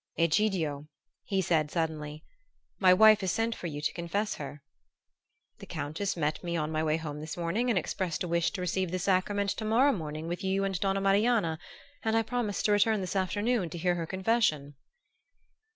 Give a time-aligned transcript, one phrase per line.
[0.17, 0.87] "Egidio,"
[1.25, 2.23] he said suddenly,
[2.79, 4.63] "my wife has sent for you to confess her?"
[5.59, 8.61] "The Countess met me on my way home this morning and expressed a wish to
[8.61, 11.59] receive the sacrament to morrow morning with you and Donna Marianna,
[12.01, 14.73] and I promised to return this afternoon to hear her confession."